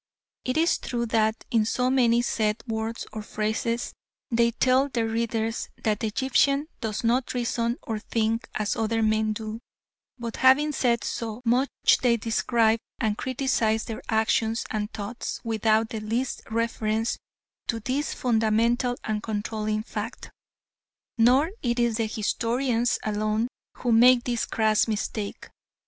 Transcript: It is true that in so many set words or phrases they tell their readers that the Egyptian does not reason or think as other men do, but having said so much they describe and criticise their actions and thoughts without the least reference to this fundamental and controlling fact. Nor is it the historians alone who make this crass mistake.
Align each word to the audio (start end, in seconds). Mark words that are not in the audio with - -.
It 0.45 0.57
is 0.57 0.79
true 0.79 1.05
that 1.05 1.45
in 1.51 1.63
so 1.63 1.91
many 1.91 2.23
set 2.23 2.63
words 2.67 3.05
or 3.13 3.21
phrases 3.21 3.93
they 4.31 4.49
tell 4.49 4.89
their 4.89 5.05
readers 5.05 5.69
that 5.83 5.99
the 5.99 6.07
Egyptian 6.07 6.65
does 6.79 7.03
not 7.03 7.35
reason 7.35 7.77
or 7.83 7.99
think 7.99 8.49
as 8.55 8.75
other 8.75 9.03
men 9.03 9.31
do, 9.33 9.59
but 10.17 10.37
having 10.37 10.71
said 10.71 11.03
so 11.03 11.43
much 11.45 11.69
they 12.01 12.17
describe 12.17 12.79
and 12.99 13.15
criticise 13.15 13.83
their 13.83 14.01
actions 14.09 14.65
and 14.71 14.91
thoughts 14.91 15.39
without 15.43 15.89
the 15.89 15.99
least 15.99 16.41
reference 16.49 17.19
to 17.67 17.79
this 17.79 18.11
fundamental 18.11 18.97
and 19.03 19.21
controlling 19.21 19.83
fact. 19.83 20.31
Nor 21.19 21.51
is 21.61 21.89
it 21.99 22.01
the 22.01 22.07
historians 22.07 22.97
alone 23.03 23.49
who 23.75 23.91
make 23.91 24.23
this 24.23 24.47
crass 24.47 24.87
mistake. 24.87 25.47